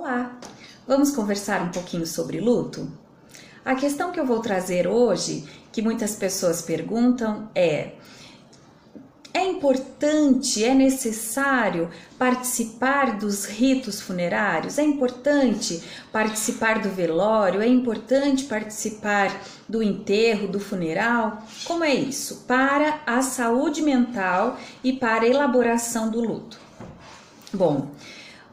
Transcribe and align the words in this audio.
Olá, 0.00 0.30
vamos 0.86 1.10
conversar 1.10 1.60
um 1.60 1.72
pouquinho 1.72 2.06
sobre 2.06 2.40
luto? 2.40 2.88
A 3.64 3.74
questão 3.74 4.12
que 4.12 4.20
eu 4.20 4.24
vou 4.24 4.38
trazer 4.38 4.86
hoje, 4.86 5.44
que 5.72 5.82
muitas 5.82 6.14
pessoas 6.14 6.62
perguntam, 6.62 7.50
é: 7.52 7.94
é 9.34 9.44
importante, 9.44 10.62
é 10.62 10.72
necessário 10.72 11.90
participar 12.16 13.18
dos 13.18 13.44
ritos 13.44 14.00
funerários? 14.00 14.78
É 14.78 14.84
importante 14.84 15.82
participar 16.12 16.80
do 16.80 16.90
velório? 16.90 17.60
É 17.60 17.66
importante 17.66 18.44
participar 18.44 19.36
do 19.68 19.82
enterro, 19.82 20.46
do 20.46 20.60
funeral? 20.60 21.42
Como 21.64 21.82
é 21.82 21.92
isso? 21.92 22.44
Para 22.46 23.00
a 23.04 23.20
saúde 23.20 23.82
mental 23.82 24.60
e 24.84 24.92
para 24.92 25.24
a 25.24 25.28
elaboração 25.28 26.08
do 26.08 26.20
luto. 26.20 26.56
Bom, 27.52 27.88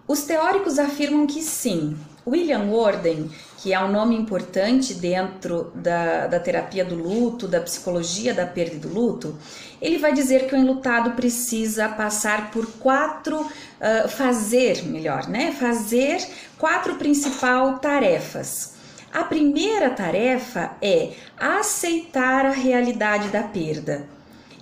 os 0.07 0.23
teóricos 0.23 0.77
afirmam 0.77 1.25
que 1.25 1.41
sim. 1.41 1.97
William 2.27 2.71
Warden, 2.71 3.29
que 3.57 3.71
é 3.71 3.79
um 3.79 3.91
nome 3.91 4.15
importante 4.15 4.95
dentro 4.95 5.71
da, 5.75 6.25
da 6.25 6.39
terapia 6.39 6.83
do 6.83 6.95
luto, 6.95 7.47
da 7.47 7.61
psicologia 7.61 8.33
da 8.33 8.45
perda 8.47 8.75
e 8.75 8.79
do 8.79 8.89
luto, 8.89 9.37
ele 9.79 9.99
vai 9.99 10.11
dizer 10.11 10.47
que 10.47 10.55
o 10.55 10.57
enlutado 10.57 11.11
precisa 11.11 11.87
passar 11.87 12.49
por 12.49 12.65
quatro, 12.79 13.41
uh, 13.41 14.09
fazer, 14.09 14.83
melhor, 14.85 15.27
né? 15.27 15.51
Fazer 15.51 16.27
quatro 16.57 16.95
principais 16.95 17.79
tarefas. 17.79 18.73
A 19.13 19.23
primeira 19.23 19.91
tarefa 19.91 20.71
é 20.81 21.11
aceitar 21.37 22.45
a 22.45 22.51
realidade 22.51 23.29
da 23.29 23.43
perda. 23.43 24.14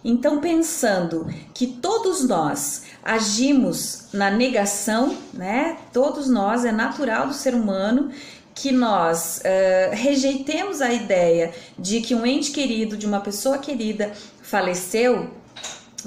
Então, 0.04 0.42
pensando 0.42 1.28
que 1.54 1.66
todos 1.66 2.28
nós 2.28 2.84
agimos 3.02 4.08
na 4.12 4.30
negação, 4.30 5.16
né? 5.34 5.78
Todos 5.94 6.28
nós, 6.28 6.66
é 6.66 6.72
natural 6.72 7.28
do 7.28 7.34
ser 7.34 7.56
humano 7.56 8.12
que 8.54 8.72
nós 8.72 9.40
uh, 9.40 9.96
rejeitemos 9.96 10.82
a 10.82 10.94
ideia 10.94 11.54
de 11.78 12.02
que 12.02 12.14
um 12.14 12.26
ente 12.26 12.52
querido, 12.52 12.98
de 12.98 13.06
uma 13.06 13.20
pessoa 13.20 13.58
querida, 13.58 14.12
faleceu. 14.42 15.32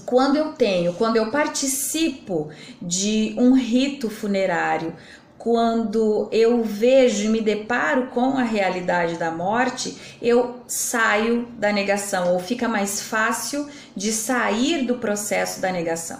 Quando 0.04 0.36
eu 0.36 0.52
tenho, 0.52 0.92
quando 0.92 1.16
eu 1.16 1.30
participo 1.30 2.50
de 2.80 3.34
um 3.38 3.54
rito 3.54 4.10
funerário, 4.10 4.94
quando 5.46 6.28
eu 6.32 6.64
vejo 6.64 7.26
e 7.26 7.28
me 7.28 7.40
deparo 7.40 8.08
com 8.08 8.36
a 8.36 8.42
realidade 8.42 9.14
da 9.14 9.30
morte, 9.30 9.96
eu 10.20 10.56
saio 10.66 11.46
da 11.56 11.70
negação, 11.72 12.32
ou 12.32 12.40
fica 12.40 12.66
mais 12.66 13.00
fácil 13.00 13.68
de 13.94 14.10
sair 14.10 14.84
do 14.84 14.96
processo 14.96 15.60
da 15.60 15.70
negação. 15.70 16.18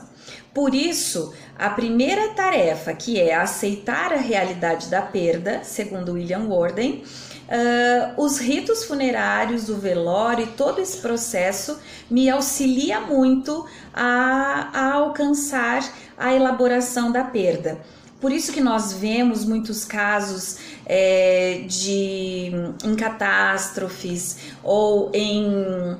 Por 0.54 0.76
isso, 0.76 1.34
a 1.58 1.68
primeira 1.70 2.34
tarefa, 2.34 2.94
que 2.94 3.20
é 3.20 3.34
aceitar 3.34 4.12
a 4.12 4.18
realidade 4.18 4.86
da 4.86 5.02
perda, 5.02 5.64
segundo 5.64 6.12
William 6.12 6.46
Warden, 6.46 7.02
uh, 7.48 8.22
os 8.22 8.38
ritos 8.38 8.84
funerários, 8.84 9.68
o 9.68 9.74
velório 9.74 10.44
e 10.44 10.52
todo 10.52 10.80
esse 10.80 10.98
processo 10.98 11.80
me 12.08 12.30
auxilia 12.30 13.00
muito 13.00 13.66
a, 13.92 14.70
a 14.72 14.92
alcançar 14.92 15.82
a 16.16 16.32
elaboração 16.32 17.10
da 17.10 17.24
perda. 17.24 17.80
Por 18.20 18.32
isso 18.32 18.52
que 18.52 18.60
nós 18.60 18.94
vemos 18.94 19.44
muitos 19.44 19.84
casos 19.84 20.58
é, 20.86 21.64
de 21.66 22.50
em 22.84 22.96
catástrofes 22.96 24.38
ou 24.62 25.10
em 25.12 25.96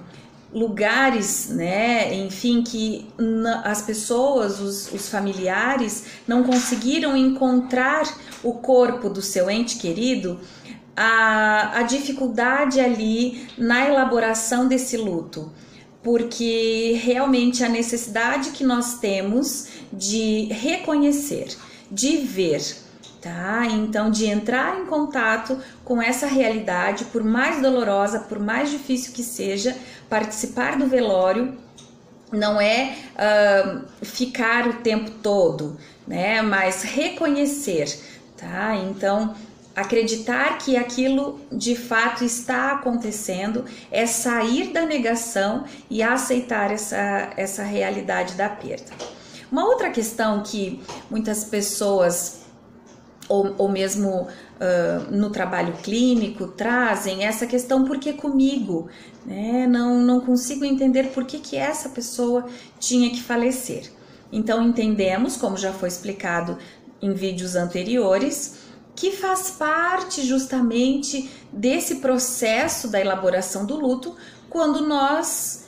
lugares, 0.52 1.48
né, 1.50 2.14
enfim, 2.14 2.62
que 2.62 3.06
as 3.62 3.82
pessoas, 3.82 4.58
os, 4.58 4.90
os, 4.90 5.08
familiares, 5.08 6.04
não 6.26 6.44
conseguiram 6.44 7.14
encontrar 7.14 8.04
o 8.42 8.54
corpo 8.54 9.10
do 9.10 9.20
seu 9.20 9.50
ente 9.50 9.76
querido, 9.76 10.40
a, 10.96 11.80
a 11.80 11.82
dificuldade 11.82 12.80
ali 12.80 13.46
na 13.58 13.86
elaboração 13.86 14.66
desse 14.66 14.96
luto, 14.96 15.52
porque 16.02 16.98
realmente 17.02 17.62
a 17.62 17.68
necessidade 17.68 18.50
que 18.52 18.64
nós 18.64 18.98
temos 18.98 19.66
de 19.92 20.46
reconhecer, 20.46 21.54
de 21.90 22.18
ver, 22.18 22.62
tá? 23.20 23.66
Então, 23.66 24.10
de 24.10 24.26
entrar 24.26 24.80
em 24.80 24.86
contato 24.86 25.58
com 25.84 26.00
essa 26.00 26.26
realidade, 26.26 27.06
por 27.06 27.22
mais 27.22 27.60
dolorosa, 27.60 28.20
por 28.20 28.38
mais 28.38 28.70
difícil 28.70 29.12
que 29.12 29.22
seja, 29.22 29.76
participar 30.08 30.78
do 30.78 30.86
velório 30.86 31.58
não 32.32 32.60
é 32.60 32.96
uh, 33.14 34.04
ficar 34.04 34.66
o 34.68 34.74
tempo 34.74 35.10
todo, 35.22 35.76
né? 36.06 36.42
Mas 36.42 36.82
reconhecer, 36.82 37.98
tá? 38.36 38.74
Então, 38.76 39.34
acreditar 39.74 40.58
que 40.58 40.76
aquilo 40.76 41.40
de 41.52 41.76
fato 41.76 42.24
está 42.24 42.72
acontecendo 42.72 43.64
é 43.90 44.06
sair 44.06 44.72
da 44.72 44.86
negação 44.86 45.64
e 45.90 46.02
aceitar 46.02 46.72
essa, 46.72 47.30
essa 47.36 47.62
realidade 47.62 48.34
da 48.34 48.48
perda. 48.48 49.15
Uma 49.50 49.64
outra 49.64 49.90
questão 49.90 50.42
que 50.42 50.80
muitas 51.10 51.44
pessoas 51.44 52.46
ou, 53.28 53.54
ou 53.58 53.68
mesmo 53.68 54.08
uh, 54.10 55.10
no 55.10 55.30
trabalho 55.30 55.74
clínico 55.82 56.46
trazem 56.48 57.24
essa 57.24 57.46
questão 57.46 57.84
por 57.84 57.98
que 57.98 58.12
comigo, 58.12 58.88
né? 59.24 59.66
Não, 59.66 60.00
não 60.00 60.20
consigo 60.20 60.64
entender 60.64 61.10
por 61.12 61.24
que, 61.24 61.38
que 61.38 61.56
essa 61.56 61.88
pessoa 61.88 62.46
tinha 62.78 63.10
que 63.10 63.22
falecer. 63.22 63.90
Então 64.32 64.62
entendemos, 64.62 65.36
como 65.36 65.56
já 65.56 65.72
foi 65.72 65.88
explicado 65.88 66.58
em 67.00 67.12
vídeos 67.12 67.54
anteriores, 67.56 68.58
que 68.94 69.12
faz 69.12 69.50
parte 69.50 70.24
justamente 70.24 71.30
desse 71.52 71.96
processo 71.96 72.88
da 72.88 73.00
elaboração 73.00 73.66
do 73.66 73.76
luto 73.76 74.16
quando 74.48 74.86
nós 74.86 75.66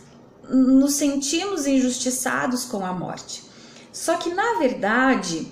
nos 0.48 0.94
sentimos 0.94 1.66
injustiçados 1.66 2.64
com 2.64 2.84
a 2.84 2.92
morte. 2.92 3.47
Só 3.92 4.16
que 4.16 4.32
na 4.32 4.58
verdade, 4.58 5.48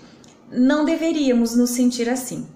não 0.50 0.84
deveríamos 0.84 1.56
nos 1.56 1.70
sentir 1.70 2.08
assim. 2.08 2.46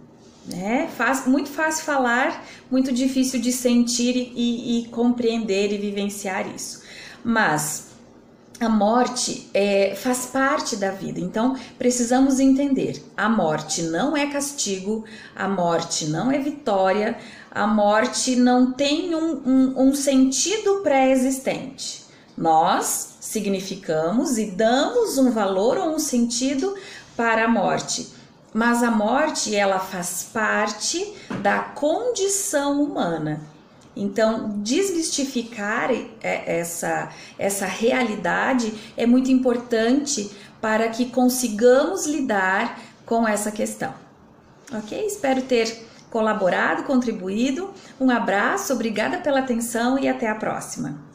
Né? 0.47 0.89
Faz, 0.97 1.27
muito 1.27 1.49
fácil 1.49 1.85
falar, 1.85 2.45
muito 2.71 2.93
difícil 2.93 3.41
de 3.41 3.53
sentir 3.53 4.33
e, 4.35 4.81
e 4.81 4.89
compreender 4.89 5.73
e 5.73 5.79
vivenciar 5.79 6.53
isso. 6.53 6.83
Mas 7.23 7.91
a 8.59 8.69
morte 8.69 9.49
é, 9.55 9.95
faz 9.95 10.27
parte 10.27 10.77
da 10.77 10.91
vida, 10.91 11.21
então 11.21 11.57
precisamos 11.79 12.41
entender: 12.41 13.03
a 13.17 13.29
morte 13.29 13.83
não 13.83 14.17
é 14.17 14.27
castigo, 14.27 15.05
a 15.35 15.49
morte 15.49 16.07
não 16.07 16.31
é 16.31 16.39
vitória, 16.39 17.17
a 17.51 17.67
morte 17.67 18.37
não 18.37 18.73
tem 18.73 19.15
um, 19.15 19.43
um, 19.47 19.89
um 19.89 19.95
sentido 19.95 20.81
pré-existente. 20.83 22.05
Nós 22.37 23.10
significamos 23.21 24.39
e 24.39 24.47
damos 24.47 25.19
um 25.19 25.31
valor 25.31 25.77
ou 25.77 25.95
um 25.95 25.99
sentido 25.99 26.75
para 27.17 27.45
a 27.45 27.49
morte. 27.49 28.09
Mas 28.53 28.83
a 28.83 28.91
morte, 28.91 29.55
ela 29.55 29.79
faz 29.79 30.29
parte 30.33 31.15
da 31.41 31.61
condição 31.61 32.83
humana. 32.83 33.41
Então, 33.95 34.59
desmistificar 34.63 35.91
essa, 36.23 37.11
essa 37.39 37.67
realidade 37.67 38.73
é 38.97 39.07
muito 39.07 39.31
importante 39.31 40.31
para 40.61 40.89
que 40.89 41.07
consigamos 41.07 42.07
lidar 42.07 42.81
com 43.05 43.27
essa 43.27 43.51
questão. 43.53 43.93
Ok? 44.73 45.07
Espero 45.07 45.43
ter 45.43 45.87
colaborado, 46.11 46.85
contribuído. 46.85 47.73
Um 48.01 48.11
abraço, 48.11 48.73
obrigada 48.73 49.19
pela 49.19 49.41
atenção 49.41 49.99
e 49.99 50.09
até 50.09 50.29
a 50.29 50.35
próxima. 50.35 51.10